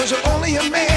[0.00, 0.89] Cause you're only a man,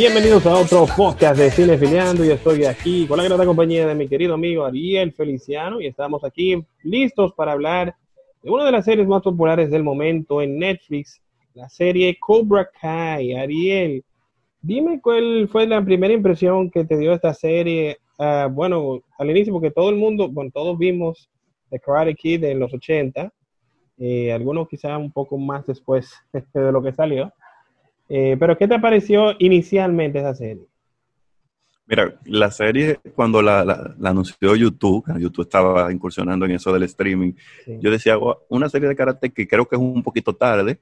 [0.00, 2.24] Bienvenidos a otro podcast de Cine Filiando.
[2.24, 6.24] Yo estoy aquí con la grata compañía de mi querido amigo Ariel Feliciano y estamos
[6.24, 7.94] aquí listos para hablar
[8.42, 11.20] de una de las series más populares del momento en Netflix,
[11.52, 13.34] la serie Cobra Kai.
[13.34, 14.02] Ariel,
[14.62, 17.98] dime cuál fue la primera impresión que te dio esta serie.
[18.18, 21.28] Ah, bueno, al inicio, porque todo el mundo, bueno, todos vimos
[21.68, 23.30] The Karate Kid en los 80,
[23.98, 26.10] eh, algunos quizá un poco más después
[26.54, 27.30] de lo que salió.
[28.12, 30.66] Eh, pero, ¿qué te pareció inicialmente esa serie?
[31.86, 36.82] Mira, la serie, cuando la, la, la anunció YouTube, YouTube estaba incursionando en eso del
[36.84, 37.32] streaming,
[37.64, 37.78] Sí.
[37.80, 40.80] yo decía, "Gua- una serie de karate que creo que es un poquito tarde,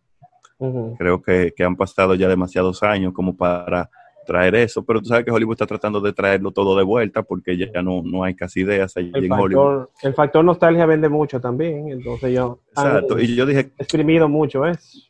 [0.98, 3.88] creo que, que han pasado ya demasiados años como para
[4.26, 7.56] traer eso, pero tú sabes que Hollywood está tratando de traerlo todo de vuelta porque
[7.56, 9.86] ya no, no hay casi ideas allí El en Hollywood.
[10.02, 15.07] el factor nostalgia vende mucho también, entonces yo Exacto, y yo dije, exprimido mucho eso.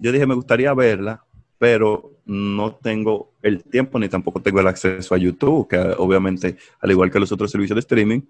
[0.00, 1.24] Yo dije, me gustaría verla,
[1.58, 6.90] pero no tengo el tiempo ni tampoco tengo el acceso a YouTube, que obviamente, al
[6.90, 8.20] igual que los otros servicios de streaming,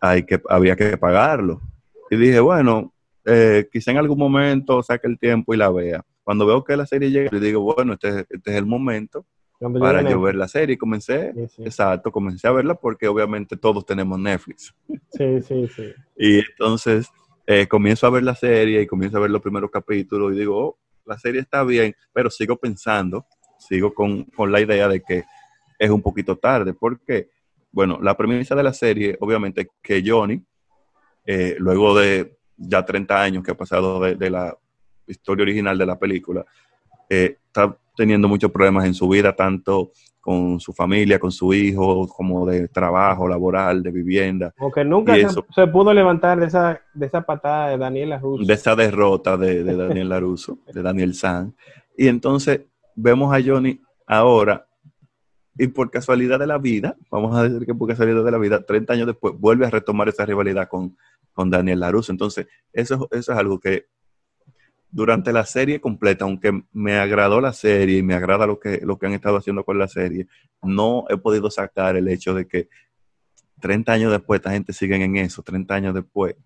[0.00, 1.60] hay que, había que pagarlo.
[2.10, 2.92] Y dije, bueno,
[3.24, 6.04] eh, quizá en algún momento saque el tiempo y la vea.
[6.22, 9.24] Cuando veo que la serie llega, le digo, bueno, este, es- este es el momento
[9.58, 10.74] Cuando para yo ver la serie.
[10.74, 11.62] Y comencé, Sí, sí.
[11.64, 14.74] exacto, comencé a verla porque obviamente todos tenemos Netflix.
[15.10, 15.92] Sí, sí, sí.
[16.16, 17.08] Y entonces
[17.46, 20.58] eh, comienzo a ver la serie y comienzo a ver los primeros capítulos y digo,
[20.58, 23.26] oh, la serie está bien, pero sigo pensando,
[23.58, 25.24] sigo con, con la idea de que
[25.78, 27.30] es un poquito tarde, porque,
[27.72, 30.42] bueno, la premisa de la serie, obviamente, es que Johnny,
[31.26, 34.56] eh, luego de ya 30 años que ha pasado de, la
[35.06, 36.44] historia original de la película,
[37.08, 42.08] eh, está teniendo muchos problemas en su vida, tanto con su familia, con su hijo,
[42.08, 45.14] como de trabajo, laboral, de vivienda Aunque nunca
[45.54, 48.42] se, pudo levantar de esa, de esa patada de Daniela Russo.
[48.42, 51.54] de esa derrota de, de Daniel Laruso, de Daniel San.
[51.94, 52.62] Y entonces
[52.94, 54.66] vemos a Johnny ahora,
[55.58, 58.64] y por casualidad de la vida, vamos a decir que por casualidad de la vida,
[58.64, 60.96] 30 años después, vuelve a retomar esa rivalidad con,
[61.34, 62.10] con Daniel Laruso.
[62.12, 63.86] Entonces, eso, eso es algo que
[64.94, 68.96] durante la serie completa, aunque me agradó la serie y me agrada lo que, lo
[68.96, 70.28] que han estado haciendo con la serie,
[70.62, 72.68] no he podido sacar el hecho de que
[73.60, 76.36] 30 años después esta gente sigue en eso, 30 años después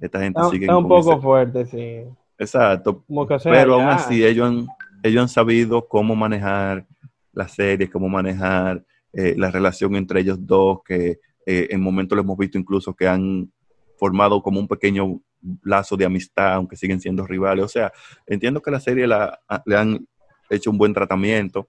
[0.00, 2.02] esta gente Está, sigue está un poco ese- fuerte, sí.
[2.38, 3.04] Exacto,
[3.44, 4.66] pero aún así ellos han,
[5.04, 6.84] ellos han sabido cómo manejar
[7.32, 12.22] la serie, cómo manejar eh, la relación entre ellos dos, que eh, en momentos lo
[12.22, 13.52] hemos visto incluso que han
[13.96, 15.20] formado como un pequeño
[15.64, 17.64] lazo de amistad, aunque siguen siendo rivales.
[17.64, 17.92] O sea,
[18.26, 20.06] entiendo que la serie la, a- le han
[20.50, 21.66] hecho un buen tratamiento,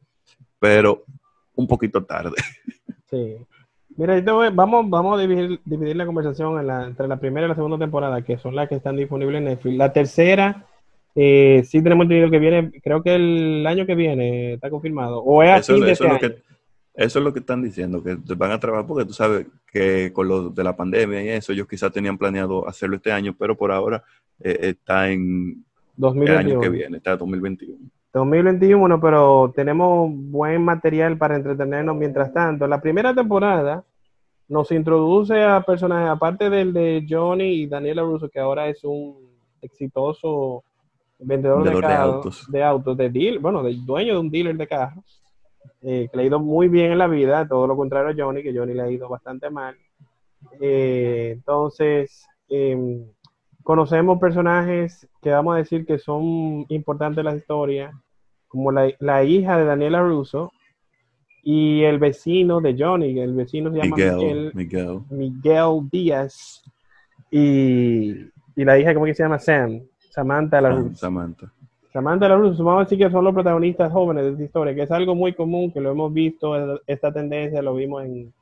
[0.60, 1.04] pero
[1.56, 2.36] un poquito tarde.
[3.10, 3.36] Sí.
[3.96, 4.20] Mira,
[4.52, 7.78] vamos, vamos a dividir, dividir la conversación en la- entre la primera y la segunda
[7.78, 9.78] temporada, que son las que están disponibles en Netflix.
[9.78, 10.66] La tercera,
[11.14, 15.44] eh, sí tenemos entendido que viene, creo que el año que viene está confirmado, o
[15.44, 16.36] es a Eso, fin de eso este es lo año.
[16.44, 16.53] que,
[16.96, 20.28] eso es lo que están diciendo, que van a trabajar, porque tú sabes que con
[20.28, 23.72] lo de la pandemia y eso, ellos quizás tenían planeado hacerlo este año, pero por
[23.72, 24.04] ahora
[24.40, 25.64] eh, está en
[25.98, 26.62] el año 2021.
[26.62, 27.80] que viene, está 2021.
[28.14, 32.68] 2021, pero tenemos buen material para entretenernos mientras tanto.
[32.68, 33.84] La primera temporada
[34.48, 39.18] nos introduce a personajes, aparte del de Johnny y Daniela Russo, que ahora es un
[39.62, 40.64] exitoso
[41.18, 42.52] vendedor de, Vendedor de carros, autos.
[42.52, 45.23] de autos, de deal, bueno, de dueño de un dealer de carros,
[45.82, 48.42] eh, que le ha ido muy bien en la vida, todo lo contrario a Johnny,
[48.42, 49.76] que Johnny le ha ido bastante mal.
[50.60, 53.06] Eh, entonces, em,
[53.64, 57.92] conocemos personajes que vamos a decir que son importantes en la historia,
[58.48, 60.52] como la, la hija de Daniela Russo
[61.44, 64.52] y el vecino de Johnny, el vecino se llama Miguel,
[65.10, 66.64] Miguel, Díaz
[67.30, 68.12] y,
[68.56, 69.40] y la hija, ¿cómo que se llama?
[69.40, 69.82] Sam,
[70.12, 70.96] Samantha La Russo.
[70.96, 71.52] Samantha.
[71.94, 74.82] Samantha La Russo, vamos a decir que son los protagonistas jóvenes de esta historia, que
[74.82, 78.34] es algo muy común, que lo hemos visto, esta tendencia, lo vimos en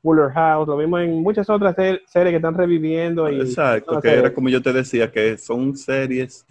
[0.00, 3.28] Fuller House, lo vimos en muchas otras ser- series que están reviviendo.
[3.28, 6.46] Y, Exacto, que era como yo te decía, que son series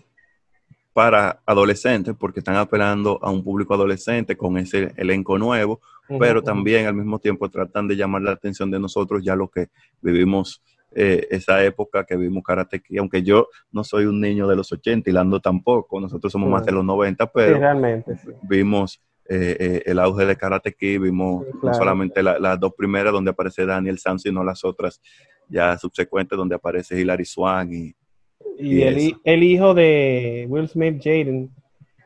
[0.91, 5.79] para adolescentes, porque están apelando a un público adolescente con ese elenco nuevo,
[6.19, 9.67] pero también al mismo tiempo tratan de llamar la atención de nosotros ya los que
[10.01, 10.61] vivimos
[10.93, 14.71] eh, esa época que vimos Karate Kid, aunque yo no soy un niño de los
[14.71, 19.83] 80 y Lando tampoco, nosotros somos más de los 90, pero realmente, vimos eh, eh,
[19.85, 24.19] el auge de Karate Kid, vimos no solamente las dos primeras donde aparece Daniel Sam,
[24.19, 25.01] sino las otras
[25.47, 27.95] ya subsecuentes donde aparece Hilary Swan y...
[28.57, 31.49] Y, el, el, hijo de Will Smith, Jaden,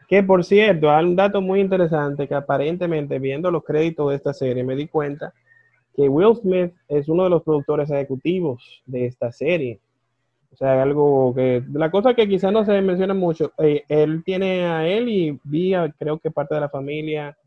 [0.08, 4.34] que por cierto, hay un dato muy interesante que aparentemente viendo los créditos de esta
[4.34, 5.34] serie me di cuenta
[5.96, 9.80] que Will Smith es uno de los productores ejecutivos de esta serie.
[10.52, 14.66] O sea, algo que, la cosa que quizás no se menciona mucho, eh, él tiene
[14.66, 17.38] a él y vía, creo que parte de la familia,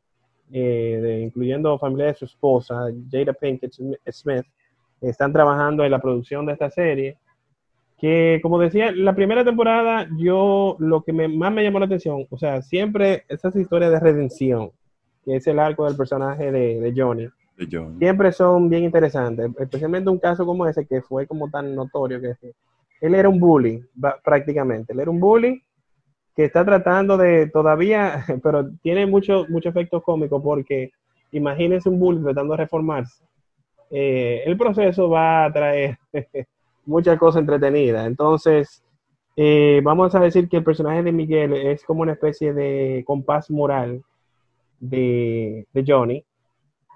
[0.53, 3.73] eh, de, incluyendo familia de su esposa, Jada Pinkett
[4.11, 4.45] Smith,
[5.01, 7.17] están trabajando en la producción de esta serie.
[7.99, 12.39] Que, como decía, la primera temporada, yo lo que más me llamó la atención, o
[12.39, 14.71] sea, siempre esas historias de redención,
[15.25, 17.29] que es el arco del personaje de, de Johnny
[17.99, 22.35] siempre son bien interesantes, especialmente un caso como ese que fue como tan notorio que
[23.01, 23.85] él era un bully
[24.23, 25.63] prácticamente, él era un bully
[26.37, 30.91] que está tratando de todavía, pero tiene mucho, mucho efecto cómico porque
[31.33, 33.25] imagínense un bully tratando de reformarse.
[33.91, 35.99] Eh, el proceso va a traer
[36.87, 38.07] muchas cosas entretenidas.
[38.07, 38.85] Entonces,
[39.35, 43.51] eh, vamos a decir que el personaje de Miguel es como una especie de compás
[43.51, 44.03] moral
[44.79, 46.25] de, de Johnny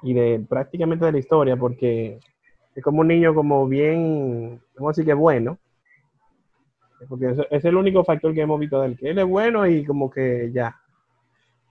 [0.03, 2.19] y de prácticamente de la historia, porque
[2.75, 5.59] es como un niño como bien, vamos a decir que bueno,
[7.09, 9.85] porque es, el único factor que hemos visto de él, que él es bueno y
[9.85, 10.77] como que ya.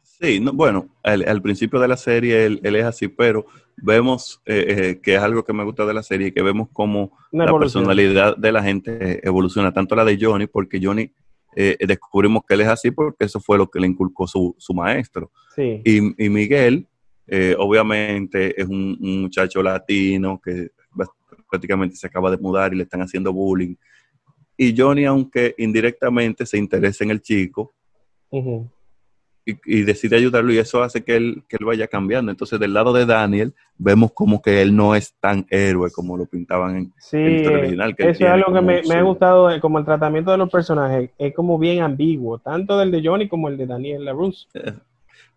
[0.04, 3.46] Sí, no, bueno, al, principio de la serie él, es así, pero
[3.78, 7.18] vemos eh, eh, que es algo que me gusta de la serie, que vemos como
[7.32, 11.12] la personalidad de la gente evoluciona, tanto la de Johnny, porque Johnny
[11.56, 14.74] eh, descubrimos que él es así porque eso fue lo que le inculcó su, su
[14.74, 15.32] maestro.
[15.56, 15.82] Sí.
[15.84, 16.88] Y, y Miguel
[17.34, 20.72] eh, obviamente es un, muchacho latino que
[21.50, 23.76] prácticamente se acaba de mudar y le están haciendo bullying.
[24.58, 27.74] Y Johnny, aunque indirectamente se interesa en el chico
[29.46, 32.32] y, decide ayudarlo, y eso hace que él, que él vaya cambiando.
[32.32, 36.26] Entonces, del lado de Daniel, vemos como que él no es tan héroe como lo
[36.26, 37.96] pintaban en, el original.
[37.96, 40.50] Que eso es algo que me, me, ha gustado, eh, como el tratamiento de los
[40.50, 44.48] personajes, es como bien ambiguo, tanto del de Johnny como el de Daniel LaRusse.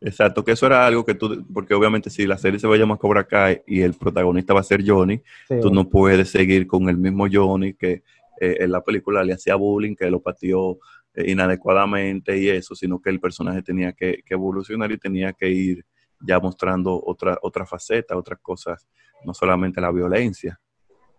[0.06, 2.78] Exacto, que eso era algo que tú, porque obviamente si la serie se va a
[2.78, 5.22] llamar Cobra Kai y el protagonista va a ser Johnny,
[5.62, 8.02] tú no puedes seguir con el mismo Johnny que
[8.38, 10.78] eh, en la película le hacía bullying, que lo pateó
[11.14, 15.86] eh, inadecuadamente y eso, sino que el personaje tenía que, evolucionar y tenía que ir
[16.20, 18.86] ya mostrando otra, otra faceta, otras cosas,
[19.24, 20.60] no solamente la violencia.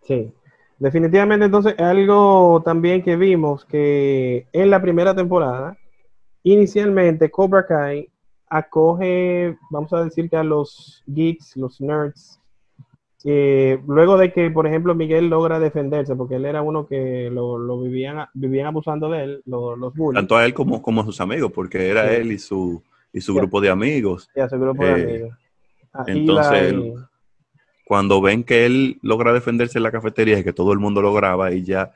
[0.03, 0.31] Sí,
[0.77, 5.75] definitivamente entonces algo también que vimos que en la primera temporada,
[6.43, 8.11] inicialmente Cobra Kai
[8.57, 12.39] acoge, vamos a decir que a los geeks, los nerds,
[13.87, 18.27] luego de que, por ejemplo, Miguel logra defenderse, porque él era uno que lo, vivían,
[18.33, 20.19] vivían abusando de él, los bullies.
[20.19, 23.33] Tanto a él como, como a sus amigos, porque era él y su, y su
[23.33, 24.29] grupo de amigos.
[24.49, 25.37] su grupo de eh, amigos.
[25.93, 26.75] Ah, entonces,
[27.85, 31.13] cuando ven que él logra defenderse en la cafetería y que todo el mundo lo
[31.13, 31.93] graba y ya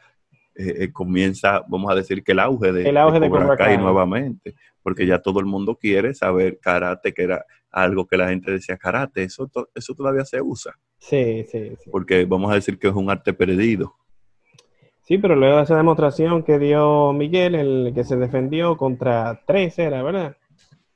[0.56, 4.56] eh, eh, comienza, vamos a decir que el auge de, el auge de, Cobra nuevamente,
[4.84, 8.78] porque ya todo el mundo quiere saber karate, que era algo que la gente decía,
[8.78, 10.74] karate, eso, eso todavía se usa.
[10.98, 11.90] Sí, sí, sí.
[11.92, 13.96] Porque vamos a decir que es un arte perdido.
[15.02, 19.80] Sí, pero luego de esa demostración que dio Miguel, el que se defendió contra tres,
[19.80, 20.38] era, ¿verdad?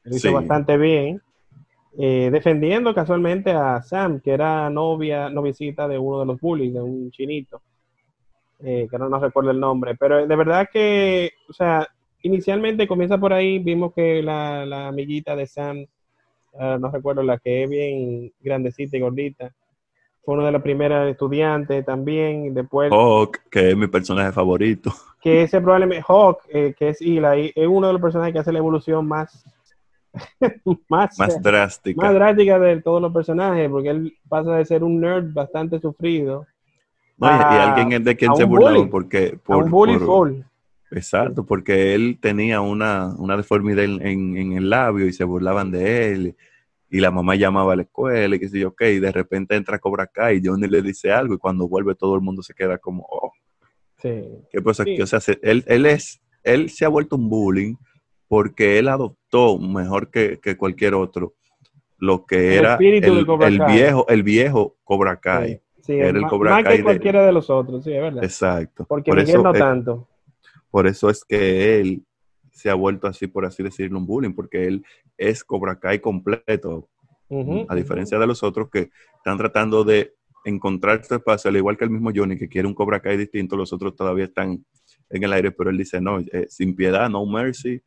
[0.03, 1.21] Lo hizo bastante bien.
[1.97, 6.81] Eh, defendiendo casualmente a Sam, que era novia, noviecita de uno de los bullies, de
[6.81, 7.61] un chinito.
[8.59, 11.85] Eh, que no nos recuerdo el nombre, pero de verdad que, o sea,
[12.23, 15.85] inicialmente comienza por ahí, vimos que la, amiguita de Sam,
[16.57, 19.53] ah, no recuerdo, la que es bien grandecita y gordita,
[20.23, 22.91] fue una de las primeras estudiantes también, después...
[22.91, 24.91] Hawk, que es mi personaje favorito.
[25.21, 28.53] Que ese probablemente, Hawk, eh, que es Eli, es uno de los personajes que hace
[28.53, 29.45] la evolución más...
[30.89, 32.01] más, más drástica.
[32.01, 36.45] Más drástica de todos los personajes, porque él pasa de ser un nerd bastante sufrido
[37.17, 39.37] y, alguien es de quien se burlaron porque...
[39.43, 39.97] Por, un bully
[40.95, 46.35] Exacto, porque él tenía una, deformidad en, el labio y se burlaban de él.
[46.89, 49.55] Y la mamá llamaba a la escuela y que sé yo, ok, y de repente
[49.55, 52.53] entra Cobra Kai y Johnny le dice algo y cuando vuelve todo el mundo se
[52.53, 53.33] queda como, oh.
[53.97, 54.21] Sí.
[54.51, 57.75] ¿Qué pasa O sea, él, él, es, él se ha vuelto un bullying
[58.27, 61.33] porque él adoptó mejor que, cualquier otro
[61.97, 65.61] lo que era el, viejo, el viejo Cobra Kai.
[65.81, 67.31] Sí, el más que cualquiera de...
[67.31, 68.23] los otros, sí, es verdad.
[68.23, 68.85] Exacto.
[68.87, 70.07] Porque Miguel no tanto.
[70.73, 72.03] Por eso es que él
[72.51, 74.83] se ha vuelto así, por así decirlo, un bullying, porque él
[75.19, 76.89] es Cobra Kai completo,
[77.69, 80.15] a diferencia de los otros que están tratando de
[80.45, 83.55] encontrar su espacio, al igual que el mismo Johnny, que quiere un Cobra Kai distinto,
[83.55, 84.65] los otros todavía están
[85.11, 87.79] en el aire, pero él dice, no, eh, sin piedad, no mercy,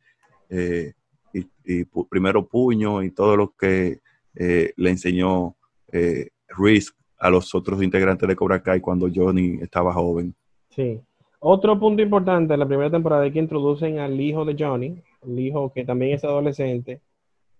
[0.49, 0.93] eh,
[1.33, 3.99] y, y pu- primero puño y todo lo que
[4.33, 5.57] eh, le enseñó
[6.57, 10.33] Reese a los otros integrantes de Cobra Kai cuando Johnny estaba joven.
[10.69, 11.01] Sí.
[11.39, 15.39] Otro punto importante en la primera temporada es que introducen al hijo de Johnny, el
[15.39, 17.01] hijo que también es adolescente,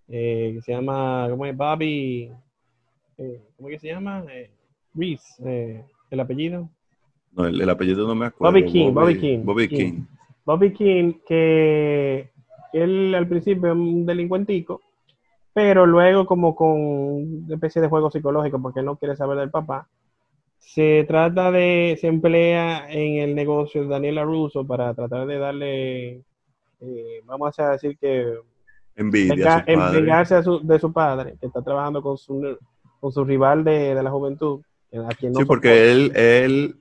[0.08, 1.56] eh, que se llama, ¿cómo es?
[1.56, 2.32] Bobby,
[3.18, 4.24] eh, ¿cómo es que se llama?
[4.32, 4.50] Eh,
[4.94, 6.68] Reese, eh, el apellido.
[7.32, 8.52] No, el, el apellido no me acuerdo.
[8.52, 9.44] Bobby King, Bobby King.
[9.44, 9.76] Bobby King.
[9.76, 10.02] King.
[10.44, 12.30] Bobby King, que
[12.72, 14.80] él al principio es un delincuentico,
[15.52, 19.50] pero luego como con una especie de juego psicológico, porque él no quiere saber del
[19.50, 19.88] papá,
[20.58, 26.08] se trata de, se emplea en el negocio de Daniela Russo para tratar de darle,
[26.80, 28.34] eh, vamos a decir que
[28.94, 32.56] Envidia vengarse de su padre, que está trabajando con su,
[33.00, 34.60] con su rival de, de la juventud,
[34.92, 35.46] a quien no Sí, soporta.
[35.46, 36.76] porque él, él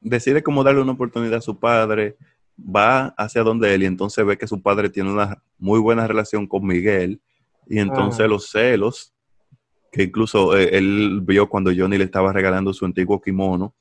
[0.00, 2.16] decide cómo darle una oportunidad a su padre,
[2.58, 6.46] va hacia donde él y entonces ve que su padre tiene una muy buena relación
[6.46, 7.20] con Miguel
[7.66, 8.28] y entonces Ajá.
[8.28, 9.12] los celos,
[9.96, 13.74] que incluso eh, él vio cuando Johnny le estaba regalando su antiguo kimono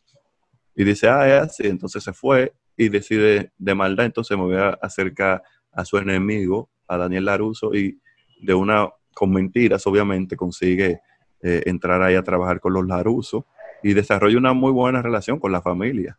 [0.74, 4.55] y dice, ah, es así, entonces se fue y decide de maldad, entonces me voy
[4.55, 5.43] a acercar
[5.74, 8.00] a su enemigo, a Daniel Laruso y
[8.41, 11.01] de una, con mentiras obviamente, consigue
[11.41, 13.45] eh, entrar ahí a trabajar con los Laruso
[13.84, 16.17] y desarrolla una muy buena relación con la familia.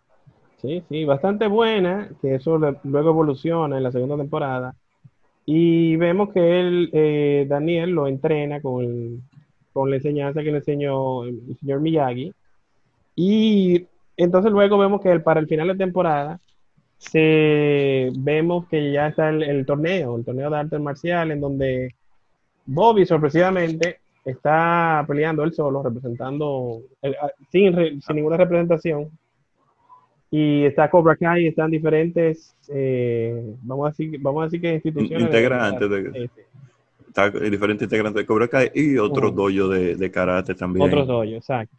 [0.60, 4.74] Sí, sí, bastante buena, que eso luego evoluciona en la segunda temporada.
[5.46, 9.22] Y vemos que él, eh, Daniel, lo entrena con,
[9.76, 12.32] con la enseñanza que le enseñó el señor Miyagi.
[13.14, 16.40] Y entonces luego vemos que el- para el final de temporada
[16.96, 21.94] se, vemos que ya está el, el torneo, el torneo de artes marciales, en donde
[22.64, 29.10] Bobby sorpresivamente está peleando él solo, representando, eh, ah, sin, sin ninguna representación.
[30.30, 35.26] Y está Cobra Kai, están diferentes, eh, vamos, a decir, vamos a decir que instituciones.
[35.26, 36.40] Integrantes de- Sí, sí.
[37.16, 39.48] Está el diferente integrante de Cobra Kai y otros Ujú.
[39.50, 40.84] dojo de, de karate también.
[40.86, 41.74] Otros dos, exacto.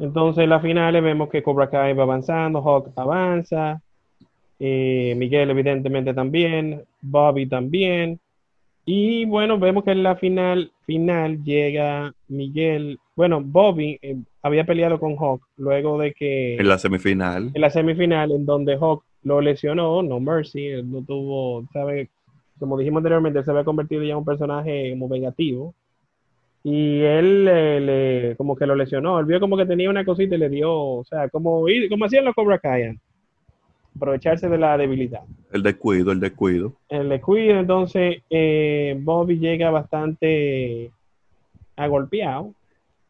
[0.00, 3.80] Entonces, en las finales vemos que Cobra Kai va avanzando, Hawk avanza,
[4.58, 8.18] eh, Miguel evidentemente también, Bobby también.
[8.84, 14.98] Y bueno, vemos que en la final, final llega Miguel, bueno, Bobby eh, había peleado
[14.98, 17.52] con Hawk luego de que En la semifinal.
[17.54, 22.08] en la semifinal en donde Hawk lo lesionó, no mercy, él no tuvo, sabe,
[22.60, 25.74] como dijimos anteriormente, él se había convertido ya en un personaje como vengativo.
[26.62, 30.34] Y él le, le- como que lo lesionó, él vio como que tenía una cosita
[30.34, 32.98] y le dio, o sea, como, como hacían los Cobra Kai,
[33.96, 35.22] aprovecharse de la debilidad.
[35.52, 36.74] El descuido, el descuido.
[36.90, 40.90] El descuido, entonces eh, Bobby llega bastante
[41.76, 42.52] agolpeado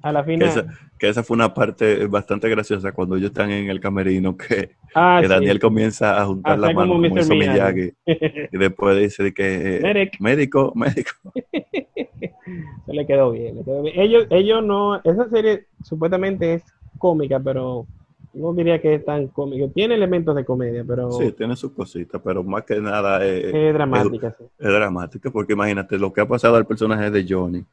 [0.02, 0.48] a la Que final.
[0.48, 0.66] esa,
[0.98, 5.18] que esa fue una parte bastante graciosa cuando ellos están en el camerino, que, Ah,
[5.20, 5.32] que sí.
[5.32, 7.22] Daniel comienza a juntar Hacer las manos como como Mr.
[7.22, 7.92] hizo Miyagi.
[8.06, 8.48] Miyagi.
[8.52, 11.10] Y después dice que eh, médico, médico.
[12.86, 13.98] Se le quedó bien, le quedó bien.
[14.00, 16.64] Ellos, ellos no, esa serie supuestamente es
[16.98, 17.86] cómica, pero
[18.32, 19.66] no diría que es tan cómica.
[19.72, 23.74] Tiene elementos de comedia, pero Sí, tiene sus cositas, pero más que nada es, es
[23.74, 24.34] dramática.
[24.38, 27.64] Sí, es dramática, porque imagínate lo que ha pasado al personaje de Johnny.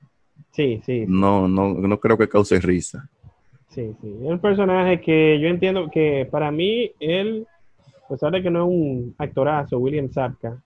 [0.57, 1.05] Sí, sí.
[1.07, 3.07] No, no, no creo que cause risa.
[3.69, 4.09] sí, sí.
[4.23, 7.45] Es un personaje que yo entiendo que para mí, él,
[8.05, 10.61] a pesar de que no es un actorazo, William Zapka,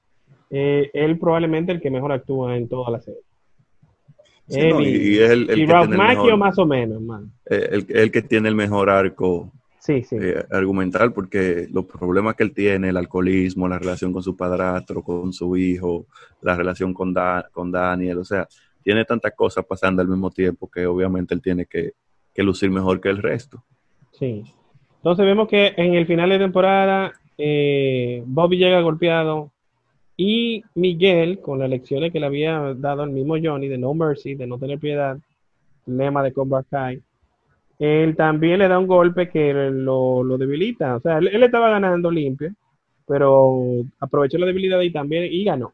[0.50, 3.22] eh, él probablemente el que mejor actúa en toda la serie.
[4.48, 6.66] Sí, Él no, y, es el, el y que Ralph tiene el mejor, más o
[6.66, 7.02] menos,
[7.50, 10.16] eh, el, el que tiene el mejor arco Sí, sí.
[10.20, 15.02] eh, argumental porque los problemas que él tiene, el alcoholismo, la relación con su padrastro,
[15.02, 16.06] con su hijo,
[16.42, 18.48] la relación con, Da- con Daniel, o sea,
[18.84, 21.94] tiene tantas cosas pasando al mismo tiempo que obviamente él tiene que,
[22.34, 23.64] que lucir mejor que el resto.
[24.12, 24.44] Sí.
[24.98, 29.52] Entonces vemos que en el final de temporada eh, Bobby llega golpeado
[30.16, 34.36] y Miguel, con las lecciones que le había dado el mismo Johnny de no mercy,
[34.36, 35.18] de no tener piedad,
[35.88, 37.02] lema de Cobra Kai,
[37.80, 40.98] él también le da un golpe que lo, lo debilita.
[40.98, 42.54] O sea, él, él estaba ganando limpio,
[43.08, 45.74] pero aprovechó la debilidad y también y ganó.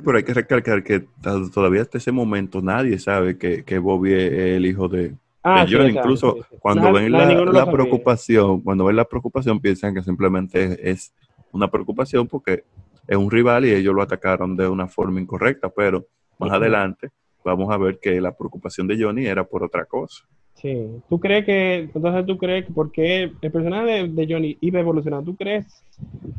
[0.00, 1.04] Sí, pero hay que recalcar que
[1.52, 5.74] todavía hasta ese momento nadie sabe que, que Bobby es el hijo de, Ah, de
[5.74, 5.90] John.
[5.90, 6.56] Incluso sí, sí.
[6.60, 11.12] cuando ven la, preocupación, cuando ven la preocupación piensan que simplemente es,
[11.52, 12.64] una preocupación porque
[13.08, 16.06] es un rival y ellos lo atacaron de una forma incorrecta, pero
[16.38, 17.08] más adelante
[17.44, 20.24] vamos a ver que la preocupación de Johnny era por otra cosa.
[20.54, 20.86] Sí.
[21.08, 25.32] ¿Tú crees que, entonces tú crees que porque el personaje de, de Johnny iba evolucionando,
[25.32, 25.82] ¿tú crees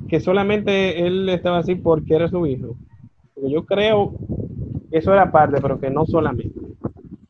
[0.08, 2.78] que solamente él estaba así porque era su hijo?
[3.42, 4.14] Porque yo creo
[4.92, 6.54] que eso era parte, pero que no solamente.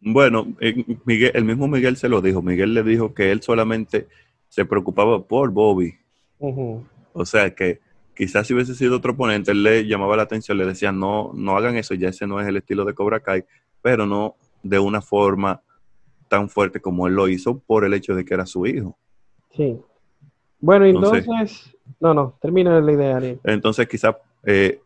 [0.02, 2.42] Bueno, eh, Miguel, el mismo Miguel se lo dijo.
[2.42, 4.08] Miguel le dijo que él solamente
[4.50, 5.94] se preocupaba por Bobby.
[7.14, 7.80] O sea que
[8.16, 11.56] quizás si hubiese sido otro oponente, él le llamaba la atención, le decía, no, no
[11.56, 13.46] hagan eso, ya ese no es el estilo de Cobra Kai,
[13.82, 15.62] pero no de una forma
[16.28, 18.98] tan fuerte como él lo hizo por el hecho de que era su hijo.
[19.52, 19.78] Sí.
[20.60, 23.40] Bueno, Entonces- entonces, no, no, termina la idea, Ariel.
[23.44, 24.82] Entonces quizás eh,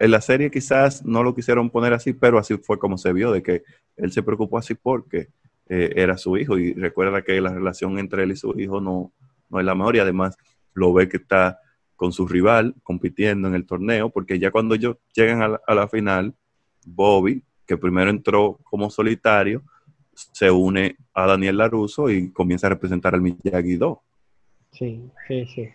[0.00, 3.30] en la serie quizás no lo quisieron poner así, pero así fue como se vio,
[3.30, 3.62] de que
[3.96, 5.28] él se preocupó así porque
[5.68, 9.12] eh, era su hijo y recuerda que la relación entre él y su hijo no,
[9.50, 10.38] no es la mejor y además
[10.72, 11.60] lo ve que está
[11.96, 16.34] con su rival compitiendo en el torneo, porque ya cuando ellos llegan a la, final,
[16.86, 19.62] Bobby, que primero entró como solitario,
[20.14, 24.00] se une a Daniel Laruso y comienza a representar al Miyagi-Do.
[24.72, 25.68] Sí, sí, sí.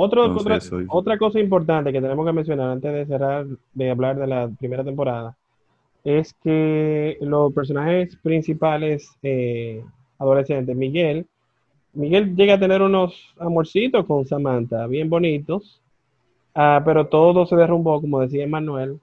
[0.00, 4.16] Otro, Entonces, otra, otra cosa importante que tenemos que mencionar antes de cerrar, de hablar
[4.16, 5.36] de la primera temporada,
[6.04, 9.82] es que los personajes principales eh,
[10.20, 11.26] adolescentes, Miguel,
[11.94, 15.82] Miguel llega a tener unos amorcitos con Samantha, bien bonitos,
[16.54, 19.00] ah, pero todo se derrumbó, como decía Manuel,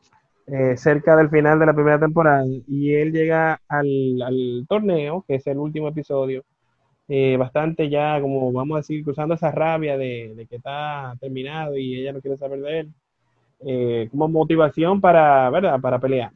[0.77, 5.47] cerca del final de la primera temporada, y él llega al, al torneo, que es
[5.47, 6.45] el último episodio,
[7.07, 11.77] eh, bastante ya, como vamos a decir, cruzando esa rabia de, de que está terminado
[11.77, 12.93] y ella no quiere saber de él,
[13.61, 15.79] eh, como motivación para, ¿verdad?
[15.79, 16.31] Para pelear.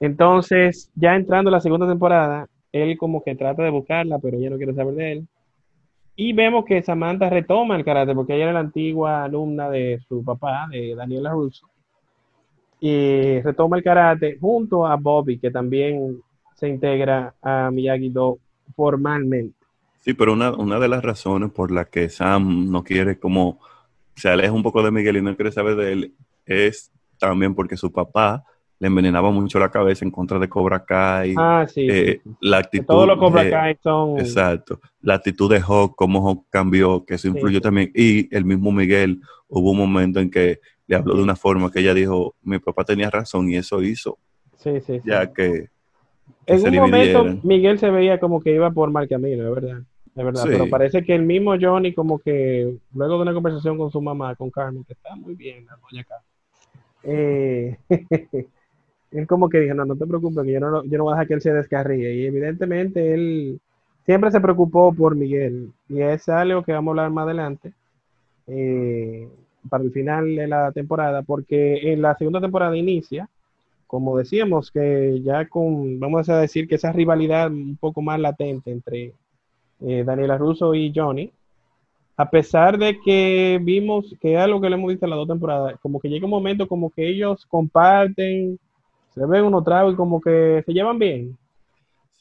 [0.00, 4.56] Entonces, ya entrando la segunda temporada, él como que trata de buscarla, pero ella no
[4.56, 5.28] quiere saber de él.
[6.16, 10.24] Y vemos que Samantha retoma el karate, porque ella era la antigua alumna de su
[10.24, 11.68] papá, de Daniela Russo.
[12.80, 16.20] Y retoma el karate junto a Bobby, que también
[16.54, 18.38] se integra a Miyagi-Do
[18.74, 19.56] formalmente.
[20.00, 23.58] Sí, pero una, una de las razones por las que Sam no quiere como
[24.16, 26.14] se aleja un poco de Miguel y no quiere saber de él
[26.46, 28.44] es también porque su papá
[28.78, 31.34] le envenenaba mucho la cabeza en contra de Cobra Kai.
[31.38, 31.86] Ah, sí.
[31.90, 34.18] eh, la actitud todos los Cobra Kai son.
[34.18, 34.80] Exacto.
[35.00, 37.28] La actitud de Hawk, cómo Hawk cambió, que eso Sí.
[37.28, 37.90] influyó también.
[37.94, 41.80] Y el mismo Miguel, hubo un momento en que le habló de una forma que
[41.80, 44.18] ella dijo, mi papá tenía razón y eso hizo,
[44.58, 45.00] Sí, sí, sí.
[45.06, 45.70] ya que
[46.46, 47.24] En un momento.
[47.42, 49.82] Miguel se veía como que iba por mal camino, es verdad.
[50.16, 50.48] Es verdad, Sí.
[50.50, 54.34] pero parece que el mismo Johnny como que luego de una conversación con su mamá,
[54.36, 56.26] con Carmen, que está muy bien la doña Carmen,
[57.02, 57.76] eh,
[59.10, 61.16] él como que dijo, no, no te preocupes, que yo no, yo no voy a
[61.16, 62.14] dejar que él se descarríe.
[62.14, 63.60] Y evidentemente él
[64.06, 65.72] siempre se preocupó por Miguel.
[65.88, 67.72] Y es algo que vamos a hablar más adelante,
[68.46, 69.28] eh,
[69.68, 73.28] para el final de la temporada, porque en la segunda temporada inicia,
[73.86, 78.70] como decíamos, que ya con, vamos a decir que esa rivalidad un poco más latente
[78.72, 79.12] entre
[79.80, 81.30] eh, Daniela Russo y Johnny,
[82.16, 85.28] a pesar de que vimos que es algo que le hemos visto en las dos
[85.28, 88.58] temporadas, como que llega un momento como que ellos comparten,
[89.14, 91.36] se ven uno trago y como que se llevan bien.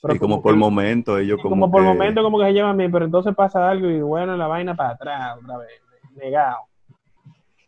[0.01, 2.39] Pero y como como por que- momento ellos Sí, como, como, por que- momento como
[2.39, 5.57] que se llevan bien, pero entonces pasa algo y bueno, la vaina para atrás otra
[5.59, 5.69] vez,
[6.15, 6.57] negado.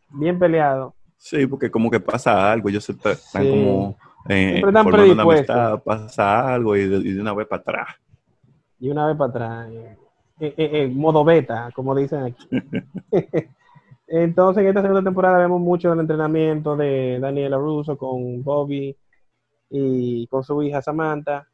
[0.10, 0.94] Bien peleado.
[1.18, 3.50] Sí, porque como que pasa algo, ellos están Sí.
[3.50, 3.98] como
[4.30, 7.88] eh, están formando una amistad, pasa algo y de, y de una vez para atrás.
[8.80, 9.70] Y una vez para atrás.
[9.72, 9.98] eh,
[10.40, 12.48] eh, eh, eh, modo beta, como dicen aquí.
[14.08, 18.96] Entonces, en esta segunda temporada vemos mucho del entrenamiento de Daniela Russo con Bobby
[19.70, 21.48] y con su hija Samantha.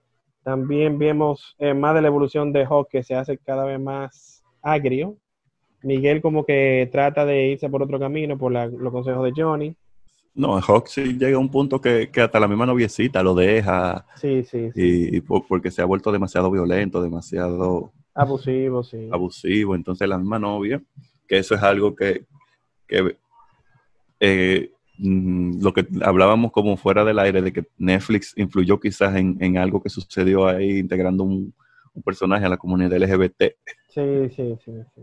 [0.43, 4.43] También vemos eh, más de la evolución de Hawk que se hace cada vez más
[4.61, 5.15] agrio.
[5.83, 9.75] Miguel como que trata de irse por otro camino, por la- los consejos de Johnny.
[10.33, 14.05] No, Hawk sí llega a un punto que, que hasta la misma noviecita lo deja
[14.15, 14.81] Sí, sí, sí.
[14.81, 19.09] y, y por- porque se ha vuelto demasiado violento, demasiado Abusivo, sí.
[19.11, 19.75] abusivo.
[19.75, 20.81] Entonces la misma novia,
[21.27, 22.25] que eso es algo que,
[22.87, 23.17] que
[24.19, 29.37] eh, mm, lo que hablábamos como fuera del aire, de que Netflix influyó quizás en,
[29.39, 31.53] en algo que sucedió ahí, integrando un,
[31.93, 33.55] un personaje a la comunidad LGBT.
[33.89, 35.01] Sí, sí, sí, sí.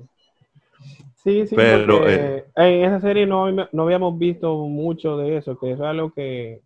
[1.17, 5.73] Sí, sí, Pero, eh, en esa serie no, no habíamos visto mucho de eso, que
[5.73, 6.62] eso es algo que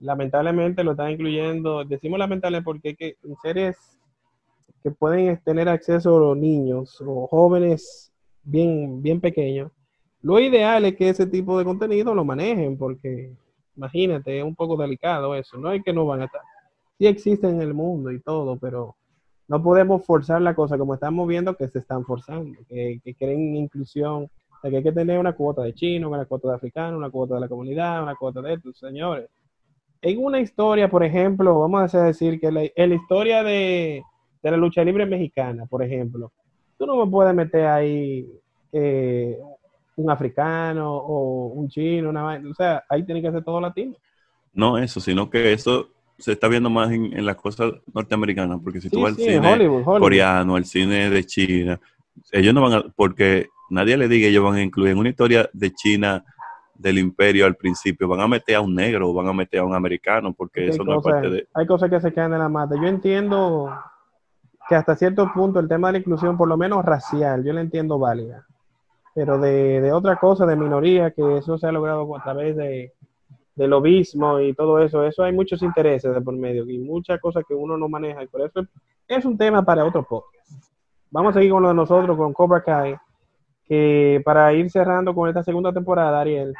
[0.00, 1.84] lamentablemente lo están incluyendo.
[1.84, 3.76] Decimos lamentable porque que en series
[4.82, 8.12] que pueden tener acceso los niños o jóvenes
[8.42, 9.70] bien, bien pequeños,
[10.22, 13.32] lo ideal es que ese tipo de contenido lo manejen, porque
[13.76, 15.58] imagínate, es un poco delicado eso.
[15.58, 16.40] No es que no van a estar.
[16.98, 18.96] Sí existen en el mundo y todo, pero
[19.52, 23.54] no podemos forzar la cosa como estamos viendo que se están forzando, que, que quieren
[23.54, 24.30] inclusión,
[24.62, 27.40] que hay que tener una cuota de chino, una cuota de africano, una cuota de
[27.40, 29.28] la comunidad, una cuota de estos señores.
[30.00, 34.02] En una historia, por ejemplo, vamos a decir que la, en la historia de,
[34.42, 36.32] de la lucha libre mexicana, por ejemplo,
[36.78, 38.26] tú no me puedes meter ahí
[38.72, 39.36] eh,
[39.96, 43.96] un africano o un chino, una, o sea, ahí tiene que ser todo latino.
[44.54, 48.80] No eso, sino que eso se está viendo más en, en las cosas norteamericanas, porque
[48.80, 49.98] si tú Sí, vas sí, al cine Hollywood, Hollywood.
[50.00, 51.80] coreano, al cine de China,
[52.30, 55.48] ellos no van a, porque nadie le diga, ellos van a incluir en una historia
[55.52, 56.24] de China
[56.74, 59.64] del imperio al principio, van a meter a un negro o van a meter a
[59.64, 61.48] un americano, porque eso no es parte de...
[61.54, 62.74] hay cosas que se quedan en la mata.
[62.74, 63.72] Yo entiendo
[64.68, 67.60] que hasta cierto punto el tema de la inclusión, por lo menos racial, yo la
[67.60, 68.46] entiendo válida.
[69.14, 72.92] Pero de, de otra cosa, de minoría, que eso se ha logrado a través de,
[73.54, 77.44] del lobismo y todo eso, eso hay muchos intereses de por medio y muchas cosas
[77.46, 78.22] que uno no maneja.
[78.22, 78.66] Y por eso
[79.06, 80.50] es un tema para otro podcast.
[81.10, 82.96] Vamos a seguir con lo de nosotros, con Cobra Kai,
[83.64, 86.54] que para ir cerrando con esta segunda temporada, Ariel,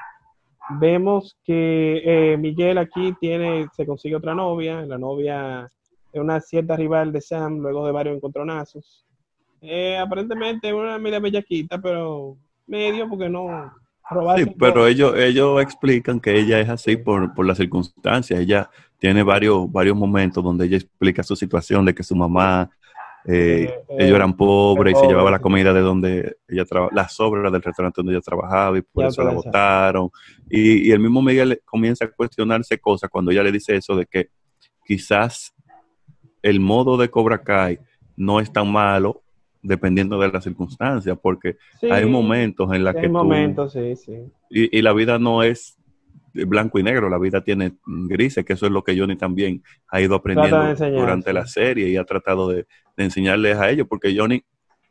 [0.79, 5.71] vemos que eh, Miguel aquí tiene, se consigue otra novia, la novia
[6.13, 9.07] es una cierta rival de Sam luego de varios encontronazos.
[9.63, 13.73] Eh, aparentemente una media bellaquita, pero medio porque no
[14.37, 18.39] Sí, pero ellos, ellos explican que ella es así por, por las circunstancias.
[18.41, 22.71] Ella tiene varios, varios momentos donde ella explica su situación de que su mamá,
[23.25, 26.95] eh, Eh, eh, ellos eran pobres y se llevaba la comida de donde ella trabajaba,
[26.95, 30.11] las sobras del restaurante donde ella trabajaba y por Ya eso la votaron.
[30.51, 34.07] Y, y el mismo Miguel comienza a cuestionarse cosas cuando ella le dice eso de
[34.07, 34.31] que
[34.85, 35.55] quizás
[36.43, 37.79] el modo de Cobra Kai
[38.17, 39.23] no es tan malo
[39.63, 43.97] dependiendo de las circunstancias, porque Sí, hay momentos en los hay que tú, momentos, sí,
[43.97, 44.19] sí.
[44.51, 45.79] y, y la vida no es
[46.35, 50.01] blanco y negro, la vida tiene grises, que eso es lo que Johnny también ha
[50.01, 51.35] ido aprendiendo enseñar, durante sí.
[51.35, 54.43] la serie y ha tratado de, de enseñarles a ellos, porque Johnny,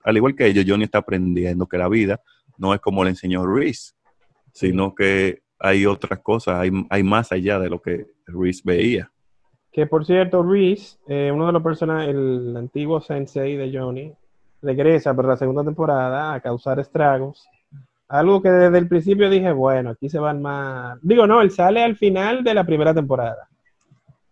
[0.03, 2.21] al igual que ellos, Johnny está aprendiendo que la vida
[2.57, 3.93] no es como le enseñó Reese,
[4.53, 9.11] sino que hay otras cosas, hay, hay más allá de lo que Reese veía.
[9.71, 14.13] Que por cierto, Reese, eh, uno de los personajes, el antiguo sensei de Johnny,
[14.61, 17.47] regresa para la segunda temporada a causar estragos.
[18.07, 20.99] Algo que desde el principio dije, bueno, aquí se van más.
[21.01, 23.47] Digo, no, él sale al final de la primera temporada.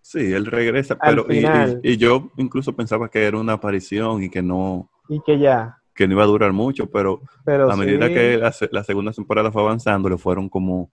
[0.02, 1.46] Sí, él regresa, Al pero y-
[1.84, 5.78] y, y yo incluso pensaba que era una aparición y que no, Y que ya.
[5.94, 9.52] que no iba a durar mucho, pero Pero a medida sí, que la segunda temporada
[9.52, 10.90] fue avanzando, le fueron como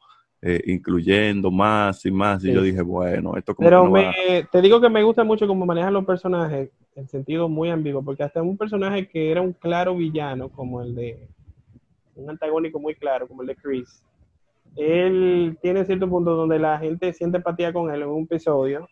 [0.49, 2.45] eh, incluyendo más y más.
[2.45, 5.03] Y yo dije, bueno, esto como Pero que no va- me, te digo que me
[5.03, 9.31] gusta mucho cómo manejan los personajes en sentido muy ambiguo, porque hasta un personaje que
[9.31, 11.29] era un claro villano, como el de
[12.15, 14.03] un antagónico muy claro, como el de Chris,
[14.77, 18.89] él tiene cierto punto donde la gente siente empatía con él en un episodio,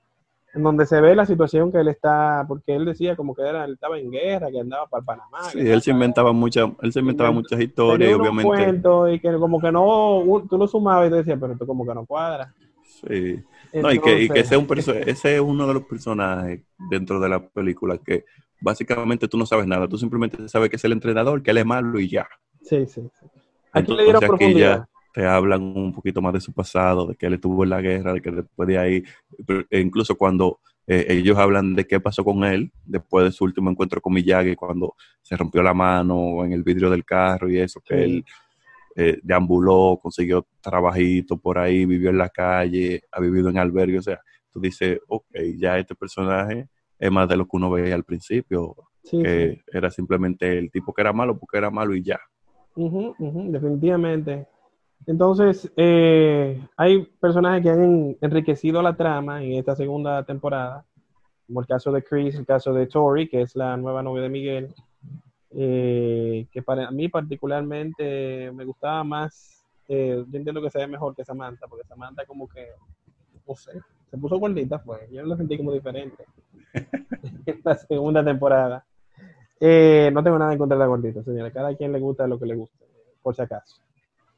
[0.54, 3.64] en donde se ve la situación que él está, porque él decía como que era,
[3.64, 5.42] él estaba en guerra, que andaba para Panamá.
[5.50, 8.64] Sí, él se inventaba muchas, él se inventaba invent- muchas historias y tenía unos obviamente.
[8.64, 11.84] cuentos y que como que no, tú lo sumabas y te decías, pero esto como
[11.86, 12.54] que no cuadra.
[12.84, 13.42] Sí.
[13.72, 17.18] No, y que, y que Entonces- sea un ese es uno de los personajes dentro
[17.18, 18.24] de la película que
[18.60, 21.66] básicamente tú no sabes nada, tú simplemente sabes que es el entrenador, que él es
[21.66, 22.28] malo y ya.
[22.62, 23.02] Sí, sí.
[23.02, 23.26] sí.
[23.72, 24.86] Aquí Entonces, le dieron profundidad.
[25.14, 28.12] Te hablan un poquito más de su pasado, de que él estuvo en la guerra,
[28.12, 29.04] de que después de ahí,
[29.70, 33.70] e incluso cuando eh, ellos hablan de qué pasó con él después de su último
[33.70, 37.80] encuentro con Miyagi, cuando se rompió la mano en el vidrio del carro y eso,
[37.80, 38.24] que él
[38.96, 44.02] eh, deambuló, consiguió trabajito por ahí, vivió en la calle, ha vivido en albergue, o
[44.02, 46.66] sea, tú dices, ok, ya este personaje
[46.98, 48.74] es más de lo que uno veía al principio,
[49.04, 49.62] Sí, que sí.
[49.72, 52.18] era simplemente el tipo que era malo porque era malo y ya.
[52.74, 54.48] Ujú, ujú, definitivamente.
[55.06, 60.84] Entonces, eh, hay personajes que han en- enriquecido la trama en esta segunda temporada,
[61.46, 64.28] como el caso de Chris, el caso de Tori, que es la nueva novia de
[64.30, 64.74] Miguel,
[65.52, 71.14] eh, que para mí particularmente me gustaba más, eh, yo entiendo que se ve mejor
[71.14, 72.66] que Samantha, porque Samantha como que,
[73.48, 73.72] no sé,
[74.10, 76.24] se puso gordita, fue, yo la sentí como diferente
[77.46, 78.84] en la segunda temporada.
[79.60, 81.50] Eh, no tengo nada en contra de la gordita, señora.
[81.52, 82.84] Cada quien le gusta lo que le guste,
[83.22, 83.76] por si acaso.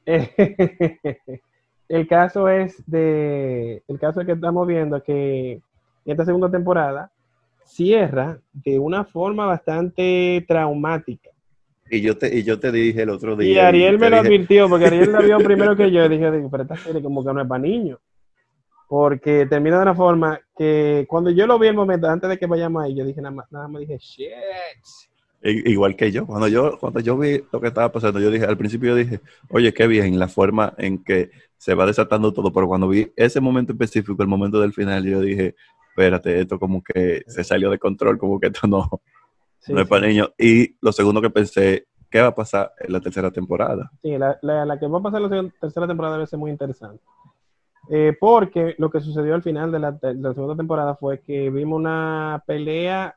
[1.89, 3.83] el caso es de.
[3.89, 5.61] El caso que estamos viendo que
[6.05, 7.11] esta segunda temporada
[7.65, 11.31] cierra de una forma bastante traumática.
[11.91, 13.53] Y yo te, y yo te dije el otro día.
[13.53, 16.05] Y Ariel me lo dije- advirtió, porque Ariel lo vio primero que yo.
[16.05, 17.99] Y dije, pero esta serie como que no es para niños.
[18.89, 22.47] Porque termina de una forma que cuando yo lo vi el momento, antes de que
[22.47, 24.31] vayamos ahí, yo dije nada más, nada más dije, shit.
[25.43, 26.27] Igual que yo.
[26.27, 29.21] Cuando yo, cuando yo vi lo que estaba pasando, yo dije, al principio yo dije,
[29.51, 32.53] oye, qué bien, la forma en que se va desatando todo.
[32.53, 35.55] Pero cuando vi ese momento específico, el momento del final, yo dije,
[35.91, 38.91] espérate, esto como que se salió de control, como que esto no,
[39.61, 39.91] Sí, no es sí.
[39.91, 40.33] para niños.
[40.39, 43.91] Y lo segundo que pensé, ¿qué va a pasar en la tercera temporada?
[44.03, 46.51] Sí, la, la- la que va a pasar la segun- tercera temporada debe ser muy
[46.51, 47.03] interesante.
[47.89, 51.79] Eh, porque lo que sucedió al final la, de la segunda temporada fue que vimos
[51.79, 53.15] una pelea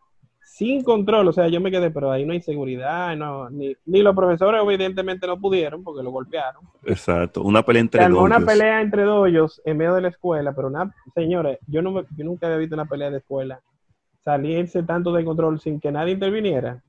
[0.52, 1.28] sin control.
[1.28, 4.62] O sea, yo me quedé, pero ahí no hay seguridad, no, ni, ni los profesores
[4.64, 6.64] evidentemente no pudieron porque lo golpearon.
[6.84, 8.20] Exacto, una pelea entre dos.
[8.22, 12.06] una pelea entre doyos en medio de la escuela, pero una, señores, yo, no, me-
[12.18, 13.62] yo nunca había visto una pelea de escuela
[14.24, 16.82] salirse tanto de control sin que nadie interviniera.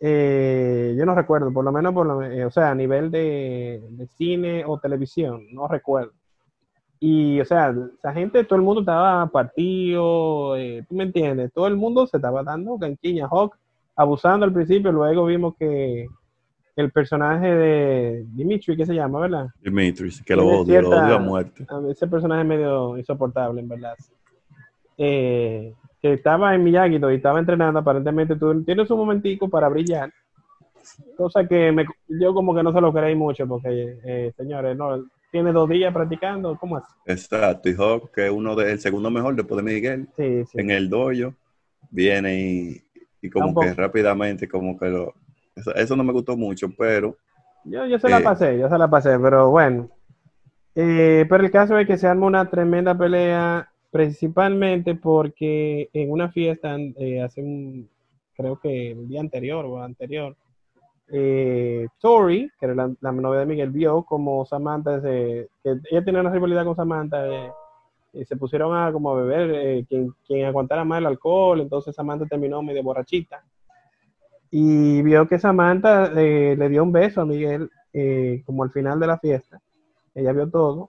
[0.00, 3.80] Eh, yo no recuerdo, por lo menos, por lo, eh, o sea, a nivel de,
[3.90, 6.12] de cine o televisión, no recuerdo.
[7.04, 11.52] Y, o sea, esa gente, todo el mundo estaba partido, eh, ¿tú me entiendes?
[11.52, 13.56] Todo el mundo se estaba dando canquiña, Hawk,
[13.96, 16.06] abusando al principio, luego vimos que
[16.76, 19.48] el personaje de Dimitri, ¿qué se llama, verdad?
[19.60, 21.66] Dimitris, que lo odio, lo cierta- odio a muerte.
[21.90, 23.96] Ese personaje medio insoportable, en verdad.
[24.96, 30.12] Eh, que estaba en Miyagi y estaba entrenando, aparentemente tú tienes un momentico para brillar,
[31.16, 35.04] cosa que me- yo como que no se lo creí mucho, porque, eh, señores, no,
[35.32, 36.84] tiene dos días practicando, ¿cómo es?
[37.06, 40.60] Exacto, y Hawk, que es uno de, el segundo mejor después de Miguel, Sí, sí.
[40.60, 41.34] en el dojo,
[41.90, 42.82] viene y,
[43.22, 43.66] y como Tampoco.
[43.66, 45.14] que rápidamente, como que lo...
[45.56, 47.16] Eso, eso no me gustó mucho, pero
[47.64, 48.22] Yo, yo se la Eh.
[48.22, 49.90] pasé, yo se la pasé, pero bueno.
[50.74, 56.30] Eh, pero el caso es que se arma una tremenda pelea, principalmente porque en una
[56.30, 57.88] fiesta, eh, hace un,
[58.34, 60.34] creo que el día anterior o anterior,
[61.08, 66.20] eh, Tori, que era la, novia de Miguel, vio como Samantha, se, que ella tenía
[66.20, 67.52] una rivalidad con Samantha, eh,
[68.14, 72.26] y se pusieron a como beber, eh, quien, quien aguantara más el alcohol, entonces Samantha
[72.26, 73.42] terminó medio borrachita
[74.50, 77.70] y vio que Samantha eh, le dio un beso a Miguel
[78.46, 79.60] como al final de la fiesta.
[80.14, 80.88] Ella vio todo.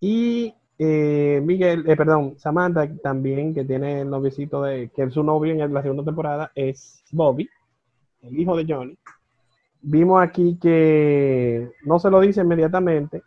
[0.00, 5.74] Y Miguel, perdón, Samantha también, que tiene el noviecito de, que es su novio en
[5.74, 7.48] la segunda temporada, es Bobby,
[8.22, 8.96] el hijo de Johnny.
[9.80, 13.22] Vimos aquí que no se lo dice inmediatamente,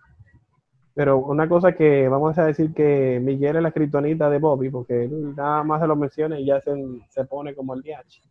[0.94, 5.04] pero una cosa que vamos a decir que Miguel es la criptonita de Bobby, porque
[5.04, 6.72] él nada más se lo menciona y ya se,
[7.10, 8.22] se pone como el DH.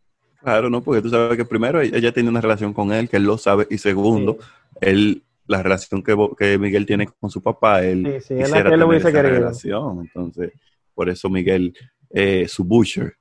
[0.41, 0.81] claro, ¿no?
[0.81, 3.67] Porque tú sabes que primero ella tiene una relación con él, que él lo sabe,
[3.69, 4.37] y segundo,
[4.81, 8.69] él, la relación que, Miguel tiene con su papá, él Sí, sí, es la que
[8.69, 9.39] él tener hubiese esa querido.
[9.41, 9.99] relación.
[10.01, 10.51] Entonces,
[10.95, 11.75] por eso Miguel,
[12.09, 13.13] eh, su butcher,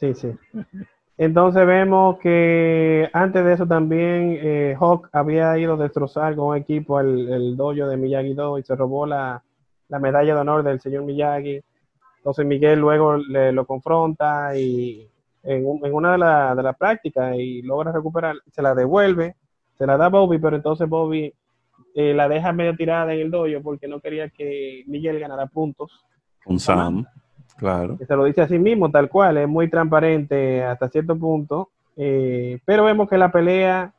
[0.00, 0.28] Sí, sí.
[1.18, 6.56] Entonces vemos que antes de eso también eh, Hawk había ido a destrozar con un
[6.56, 9.42] equipo el, el dojo de Miyagi-Do y se robó la,
[9.88, 11.60] la medalla de honor del señor Miyagi.
[12.18, 15.08] Entonces Miguel luego le, lo confronta y
[15.42, 19.34] en, un- en una de las de las prácticas y logra recuperar, se la devuelve,
[19.76, 21.32] se la da a Bobby, pero entonces Bobby
[21.94, 25.90] eh, la deja medio tirada en el dojo porque no quería que Miguel ganara puntos.
[26.44, 27.04] Con Sam,
[27.58, 27.98] claro.
[27.98, 31.68] que se lo dice a sí mismo, tal cual, es muy transparente hasta cierto punto,
[31.96, 33.92] eh, pero vemos que la pelea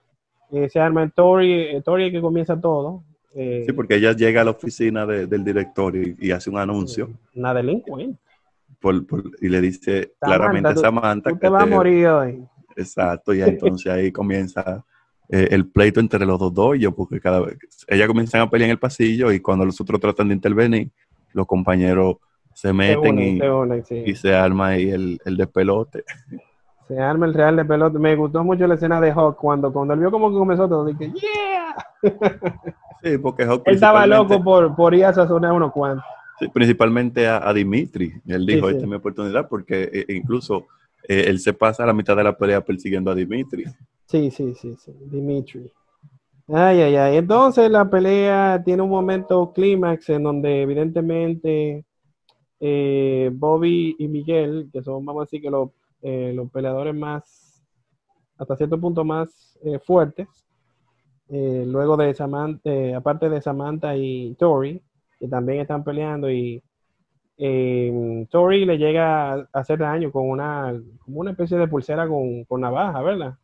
[0.51, 3.03] eh, se arma en Tori, eh, Tori que comienza todo,
[3.35, 6.57] eh, Sí, porque ella llega a la oficina de- del director y, y hace un
[6.57, 8.17] anuncio una delincuente,
[8.79, 11.65] por- por- y le dice Samantha, claramente a tú- Samantha tú que te vas a
[11.67, 12.43] morir hoy.
[12.75, 13.41] Exacto, y
[13.77, 14.83] entonces ahí comienza
[15.31, 18.71] eh, el pleito entre los dos doyos, porque cada vez ellas comienzan a pelear en
[18.71, 20.89] el pasillo y cuando los otros tratan de intervenir,
[21.33, 22.15] los compañeros
[22.59, 24.03] se Se meten unen, y, se unen, sí.
[24.05, 26.03] y se arma ahí el, el despelote.
[26.89, 27.99] Se arma el real de pelota.
[27.99, 30.85] Me gustó mucho la escena de Hawk cuando, cuando él vio como que comenzó todo,
[30.85, 31.75] dije, yeah.
[33.03, 36.03] Sí, porque Hawk Él estaba loco por, por ir a sazonar unos cuantos.
[36.39, 38.11] sí, principalmente a, a Dimitri.
[38.25, 40.65] Él dijo, Sí, esta es mi oportunidad, porque eh, incluso
[41.07, 43.65] eh, él se pasa la mitad de la pelea persiguiendo a Dimitri.
[44.07, 45.71] Sí, sí, sí, sí, Dimitri.
[46.47, 47.17] Ay, ay, ay.
[47.17, 51.85] Entonces la pelea tiene un momento clímax en donde evidentemente
[52.59, 55.69] eh, Bobby y Miguel, que son, vamos a decir que los,
[56.01, 57.63] eh, los peleadores más,
[58.37, 60.27] hasta cierto punto más eh, fuertes,
[61.29, 64.81] eh, luego de Samantha, eh, aparte de Samantha y Tori,
[65.19, 66.61] que también están peleando y
[67.37, 70.73] eh, Tori le llega a hacer daño con una,
[71.05, 73.35] como una especie de pulsera con, con navaja, ¿verdad?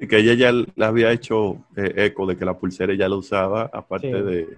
[0.00, 3.70] Y que ella ya le había hecho eco de que la pulsera ella la usaba,
[3.72, 4.22] aparte Sí.
[4.22, 4.48] de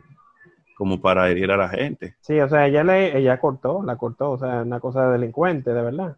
[0.77, 2.15] como para herir a la gente.
[2.21, 5.83] Sí, o sea, ella le, ella cortó, la cortó, o sea, una cosa delincuente, de
[5.83, 6.17] verdad.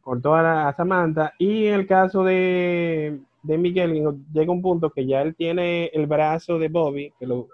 [0.00, 1.32] Cortó a, la- a Samantha.
[1.38, 6.06] Y en el caso de, de Miguel, llega un punto que ya él tiene el
[6.06, 7.48] brazo de Bobby, que lo,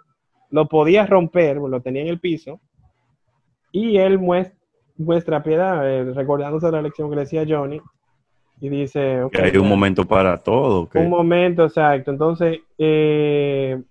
[0.51, 2.61] lo podía romper, lo tenía en el piso.
[3.73, 4.59] Y él muestra,
[4.99, 7.81] muestra piedad, eh, recordándose la lección que le decía Johnny.
[8.61, 9.69] Y dice, Que hay un ya.
[9.71, 10.88] momento para todo.
[10.88, 12.11] Que, Un momento, exacto.
[12.12, 13.83] Entonces, eh,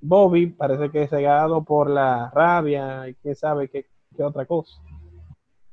[0.00, 3.86] Bobby parece que cegado por la rabia y quién sabe qué,
[4.16, 4.80] qué otra cosa.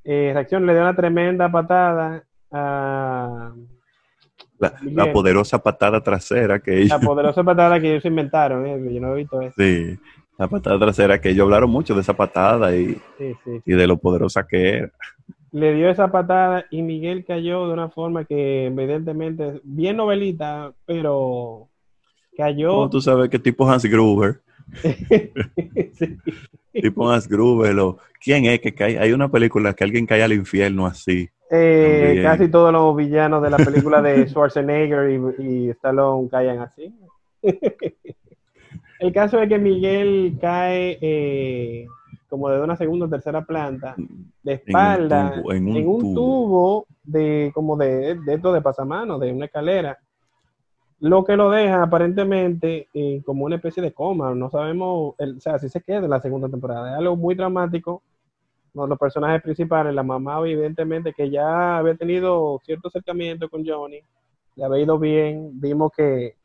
[0.03, 3.53] Eh, reacción le dio una tremenda patada a
[4.59, 8.65] la, poderosa patada trasera que ellos, la poderosa patada que ellos inventaron.
[8.65, 9.53] eh, Yo no he visto eso.
[9.57, 9.97] sí,
[10.37, 13.87] la patada trasera que ellos hablaron mucho de esa patada y, Sí, sí, y de
[13.87, 14.91] lo poderosa que era.
[15.51, 21.67] le dio esa patada y Miguel cayó de una forma que evidentemente bien novelita, pero
[22.37, 22.69] cayó.
[22.69, 24.39] ¿Cómo tú sabes que tipo Hans Gruber?
[25.93, 26.17] Sí.
[26.81, 27.77] Tipo Hans Gruber.
[27.79, 28.99] o- ¿Quién es que cae?
[28.99, 31.27] Hay una película que alguien cae al infierno así.
[31.49, 36.93] Eh, casi todos los villanos de la película de Schwarzenegger y, y Stallone caen así.
[38.99, 41.87] El caso es que Miguel cae eh,
[42.29, 43.95] como de una segunda o tercera planta,
[44.43, 46.13] de espalda, tubo, en en un tubo.
[46.13, 49.97] tubo de como de, de esto de pasamano, de una escalera.
[50.99, 54.33] Lo que lo deja aparentemente eh, como una especie de coma.
[54.33, 56.91] No sabemos, el- o sea, si se queda en la segunda temporada.
[56.91, 58.01] Es algo muy dramático.
[58.73, 63.99] Uno los personajes principales, la mamá, evidentemente, que ya había tenido cierto acercamiento con Johnny,
[64.55, 65.49] le había ido bien.
[65.59, 66.35] Vimos que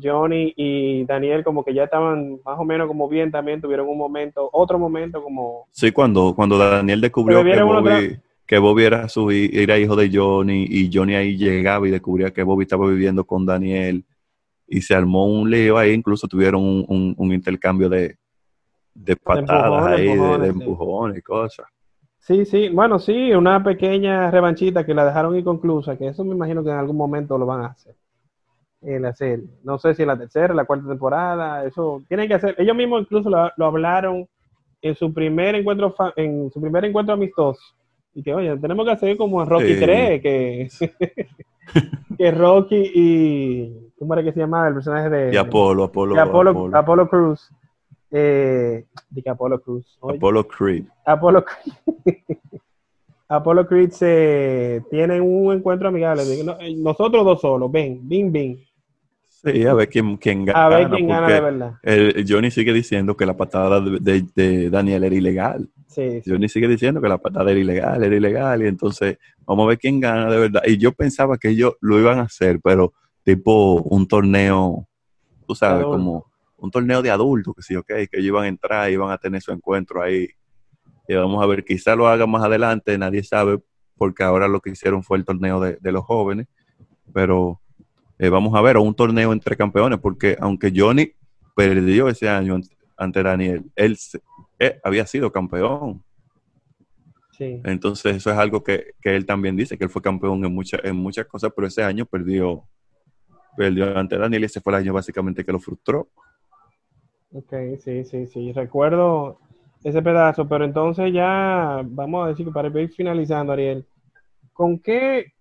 [0.00, 3.98] Johnny y Daniel, como que ya estaban más o menos como bien también, tuvieron un
[3.98, 5.66] momento, otro momento como.
[5.70, 8.20] Sí, cuando, cuando Daniel descubrió que
[8.52, 12.42] que Bobby era, su, era hijo de Johnny y Johnny ahí llegaba y descubría que
[12.42, 14.04] Bobby estaba viviendo con Daniel
[14.66, 18.18] y se armó un lío ahí, incluso tuvieron un, un- un intercambio de,
[18.94, 21.18] de patadas empujones, ahí, de- de, empujones, sí.
[21.20, 21.66] y cosas.
[22.18, 26.62] Sí, sí, bueno, sí, una pequeña revanchita que la dejaron inconclusa, que eso me imagino
[26.62, 27.94] que en algún momento lo van a hacer
[28.82, 29.46] la serie.
[29.64, 32.54] No sé si en la tercera, la cuarta temporada, eso tienen que hacer.
[32.58, 34.28] Ellos mismos incluso lo, lo hablaron
[34.82, 37.62] en su primer encuentro en su primer encuentro amistoso.
[38.14, 39.80] Y que, oye, tenemos que hacer como en Rocky Sí.
[39.80, 40.68] 3, que,
[42.18, 43.90] que Rocky y.
[43.98, 45.32] ¿Cómo era que se llamaba el personaje de.
[45.32, 47.50] Y Apolo, Apolo, de Apolo, Apolo, Apolo Cruz.
[48.10, 49.96] Eh, de que Apolo Cruz.
[50.00, 50.18] oye.
[50.18, 50.84] Apolo Creed.
[51.06, 51.74] Apollo Creed,
[53.28, 56.22] Apollo Creed se tienen un encuentro amigable.
[56.60, 58.62] Eh, nosotros dos solos, ven, bin, bin.
[59.44, 60.66] Sí, a ver quién, quién gana.
[60.66, 61.74] A ver quién gana de verdad.
[61.82, 65.68] el- Johnny sigue diciendo que la patada de, de- de Daniel era ilegal.
[65.88, 66.30] Sí, sí.
[66.30, 69.78] Johnny sigue diciendo que la patada era ilegal, era ilegal, y entonces vamos a ver
[69.78, 70.62] quién gana de verdad.
[70.66, 72.92] Y yo pensaba que ellos lo iban a hacer, pero
[73.24, 74.86] tipo un torneo,
[75.46, 76.26] tú sabes, como
[76.56, 79.42] un torneo de adultos, que sí, ok, que ellos iban a entrar, iban a tener
[79.42, 80.28] su encuentro ahí.
[81.08, 83.58] Y vamos a ver, quizá lo hagan más adelante, nadie sabe,
[83.96, 86.46] porque ahora lo que hicieron fue el torneo de, de los jóvenes,
[87.12, 87.60] pero
[88.22, 91.12] eh, vamos a ver, o un torneo entre campeones, porque aunque Johnny
[91.56, 92.56] perdió ese año
[92.96, 93.98] ante- Daniel, él
[94.60, 96.04] eh, había sido campeón.
[97.32, 97.60] sí.
[97.64, 100.80] Entonces, eso es algo que, que él también dice, que él fue campeón en, muchas
[100.84, 102.62] en muchas cosas, pero ese año perdió,
[103.56, 106.08] perdió ante Daniel y ese fue el año básicamente que lo frustró.
[107.32, 108.52] Ok, sí, sí, sí.
[108.52, 109.38] Recuerdo
[109.82, 113.86] ese pedazo, pero entonces ya vamos a decir que para ir finalizando, Ariel,
[114.52, 115.32] ¿con qué,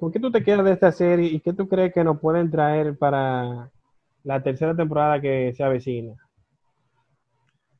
[0.00, 2.50] ¿con qué tú te quedas de esta serie y qué tú crees que nos pueden
[2.50, 3.70] traer para
[4.24, 6.14] la tercera temporada que se avecina?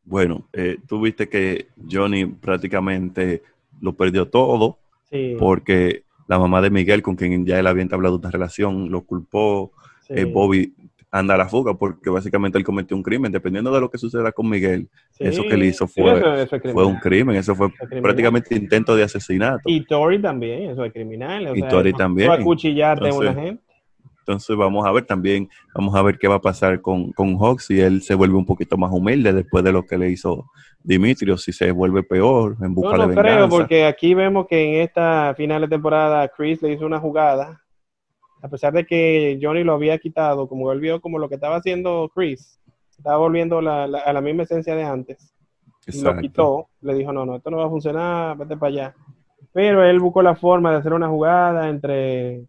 [0.04, 3.42] Bueno, eh, tú viste que Johnny prácticamente
[3.80, 4.78] lo perdió todo
[5.10, 9.02] Sí, porque la mamá de Miguel, con quien ya él había entablado una relación, lo
[9.02, 9.72] culpó.
[10.00, 10.74] sí, Eh, Bobby
[11.12, 13.32] anda a la fuga porque básicamente él cometió un crimen.
[13.32, 15.24] Dependiendo de lo que suceda con Miguel, sí.
[15.24, 18.54] eso que él hizo fue- eso- eso es fue un crimen, eso fue es prácticamente
[18.54, 19.62] intento de asesinato.
[19.66, 21.48] Y Tori también, eso es criminal.
[21.48, 22.30] o Y sea, Tori también.
[22.30, 23.62] acuchillarte a una gente.
[24.20, 27.64] Entonces vamos a ver también, vamos a ver qué va a pasar con, con Hawks
[27.66, 30.46] si él se vuelve un poquito más humilde después de lo que le hizo
[30.84, 33.48] Dimitrio, si se vuelve peor en busca de no creo, venganza.
[33.48, 37.60] porque aquí vemos que en esta final de temporada Chris le hizo una jugada,
[38.42, 41.56] a pesar de que Johnny lo había quitado, como él vio como lo que estaba
[41.56, 42.58] haciendo Chris,
[42.96, 45.34] estaba volviendo la- la- a la misma esencia de antes,
[46.04, 48.94] lo quitó, le dijo, no, no, esto no va a funcionar, vete para allá.
[49.52, 52.44] Pero él buscó la forma de hacer una jugada entre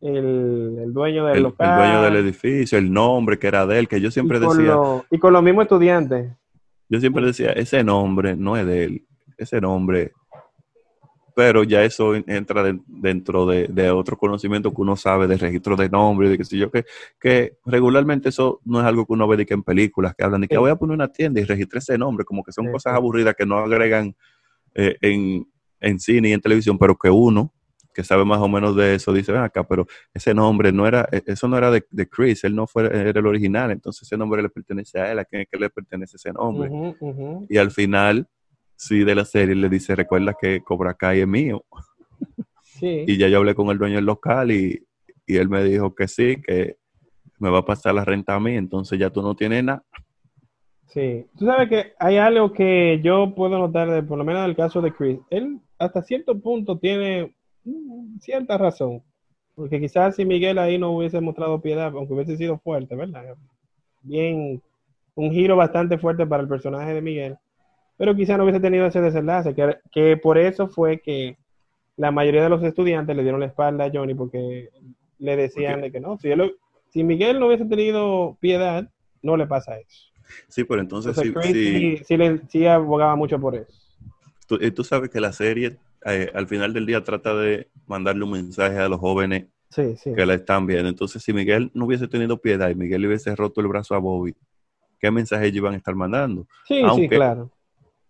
[0.00, 3.78] el, el dueño del El, el local dueño del edificio, el nombre que era de
[3.80, 6.30] él, que yo siempre y, decía, lo- y con los mismos estudiantes.
[6.88, 10.12] yo siempre decía, ese nombre no es de él, ese nombre,
[11.38, 15.76] pero ya eso entra de- dentro de, de otro conocimiento que uno sabe de registro
[15.76, 16.84] de nombre, de que sé yo, que,
[17.20, 20.40] que regularmente eso no es algo que uno ve de que en películas que hablan
[20.40, 20.58] de que Sí.
[20.58, 23.36] voy a poner una tienda y registré ese nombre, como que son Sí, cosas aburridas
[23.36, 24.16] que no agregan
[24.74, 25.46] eh, en,
[25.78, 27.52] en cine y en televisión, pero que uno
[27.94, 31.08] que sabe más o menos de eso dice, ven acá, pero ese nombre no era,
[31.12, 34.16] eh, eso no era de, de Chris, él no fue era el original, entonces ese
[34.16, 36.68] nombre le pertenece a él, a quién es que le pertenece ese nombre.
[37.48, 38.26] Y al final,
[38.78, 41.64] sí, de la serie le dice, recuerda que Cobra Kai es mío.
[42.62, 43.04] Sí.
[43.06, 44.86] Y ya yo hablé con el dueño del local y,
[45.26, 46.76] y él me dijo que sí, que
[47.38, 49.84] me va a pasar la renta a mí, entonces ya tú no tienes nada.
[50.86, 54.50] Sí, tú sabes que hay algo que yo puedo notar, de, por lo menos en
[54.50, 55.18] el caso de Chris.
[55.28, 57.34] Él hasta cierto punto tiene
[58.20, 59.02] cierta razón,
[59.54, 63.36] porque quizás si Miguel ahí no hubiese mostrado piedad, aunque hubiese sido fuerte, ¿verdad?
[64.02, 64.62] Bien,
[65.14, 67.36] un giro bastante fuerte para el personaje de Miguel.
[67.98, 71.36] Pero quizá no hubiese tenido ese desenlace, que, que por eso fue que
[71.96, 74.70] la mayoría de los estudiantes le dieron la espalda a Johnny porque
[75.18, 76.54] le decían de que no, si, él,
[76.90, 78.88] si Miguel no hubiese tenido piedad,
[79.22, 80.06] no le pasa eso.
[80.48, 83.72] Sí, pero entonces, Entonces, sí, sí, sí le- sí abogaba mucho por eso.
[84.46, 85.76] Tú, y tú sabes que la serie
[86.06, 90.14] eh, al final del día trata de mandarle un mensaje a los jóvenes Sí, sí.
[90.14, 90.88] que la están viendo.
[90.88, 93.98] Entonces, si Miguel no hubiese tenido piedad y Miguel le hubiese roto el brazo a
[93.98, 94.34] Bobby,
[95.00, 96.46] ¿qué mensaje ellos iban a estar mandando?
[96.66, 97.50] Sí, sí, claro.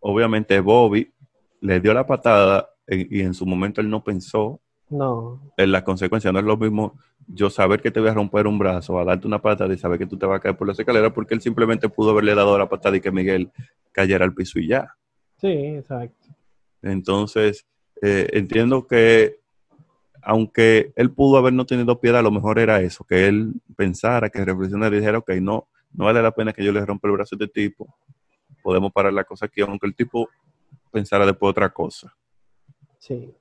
[0.01, 1.13] Obviamente Bobby
[1.61, 5.83] le dio la patada eh, y en su momento él no pensó No, en las
[5.83, 6.33] consecuencias.
[6.33, 9.27] No es lo mismo yo saber que te voy a romper un brazo, a darte
[9.27, 11.41] una patada y saber que tú te vas a caer por las escaleras porque él
[11.41, 13.51] simplemente pudo haberle dado la patada y que Miguel
[13.93, 14.95] cayera al piso y ya.
[15.41, 16.27] sí, exacto.
[16.81, 17.67] Entonces,
[18.01, 19.39] eh, entiendo que
[20.23, 24.45] aunque él pudo haber no tenido piedad, lo mejor era eso, que él pensara, que
[24.45, 27.35] reflexionara y dijera, ok, no, no vale la pena que yo le rompa el brazo
[27.35, 27.97] a este tipo,
[28.63, 30.29] podemos parar la cosa aquí, aunque el tipo
[30.91, 32.15] pensara después otra cosa.
[32.99, 33.35] Sí.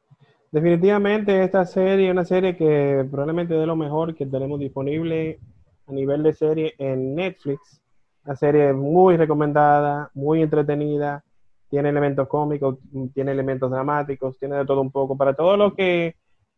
[0.52, 5.40] Definitivamente esta serie es una serie que probablemente de lo mejor que tenemos disponible
[5.88, 7.82] a nivel de serie en Netflix.
[8.24, 11.24] Una serie muy recomendada, muy entretenida,
[11.70, 12.78] tiene elementos cómicos,
[13.14, 15.18] tiene elementos dramáticos, tiene de todo un poco.
[15.18, 16.16] Para todos los que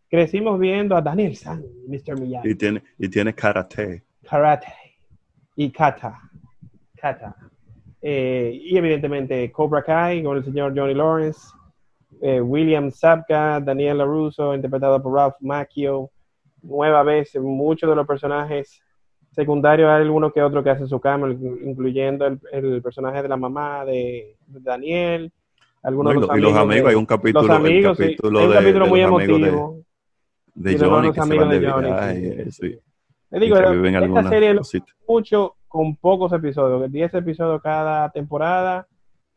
[0.08, 2.20] crecimos viendo a Daniel San, Mr.
[2.20, 4.04] Miyagi, Y tiene, y tiene karate.
[4.28, 4.74] Karate
[5.56, 6.20] y Kata.
[6.96, 7.36] Kata.
[8.02, 11.40] Eh, y evidentemente Cobra Kai con el señor Johnny Lawrence,
[12.22, 16.10] eh, William Sapka, Daniel LaRusso, interpretado por Ralph Macchio.
[16.62, 18.82] Nueva vez, muchos de los personajes
[19.32, 23.38] secundarios, hay alguno que otro que hace su cambio, incluyendo el, el personaje de la
[23.38, 25.32] mamá de, de Daniel.
[25.82, 28.10] Algunos No, y, de lo- y los amigos, de- hay un capítulo, los amigos, el
[28.10, 29.80] sí, capítulo hay un de, capítulo de muy de, emotivo.
[30.56, 32.80] de Johnny que se amigos van de de Johnny, viaje, sí, sí, sí,
[33.30, 34.56] Te y digo, esta serie
[35.08, 38.88] mucho con pocos episodios, 10 episodios cada temporada.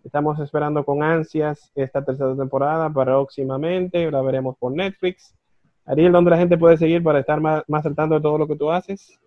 [0.03, 5.37] Estamos esperando con ansias esta tercera temporada próximamente, la veremos por Netflix.
[5.85, 8.49] Ariel, ¿dónde la gente puede seguir para estar más, más al tanto de todo lo
[8.49, 9.21] que tú haces?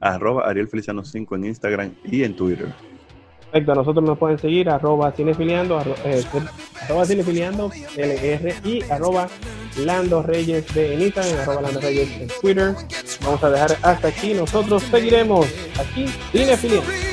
[0.00, 2.68] Arroba Ariel Feliciano 5 en Instagram y en Twitter.
[3.52, 6.24] Perfecto, nosotros nos pueden seguir arroba cinefiliando, eh,
[6.88, 9.28] arroba cinefiliando, LR y arroba
[9.76, 12.74] Lando Reyes de en Instagram, arroba Lando Reyes en Twitter.
[13.22, 15.46] Vamos a dejar hasta aquí, nosotros seguiremos
[15.78, 17.11] aquí cinefiliando.